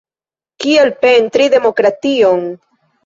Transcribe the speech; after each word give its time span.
Kiel 0.63 0.89
pentri 1.03 1.47
demokration? 1.57 2.43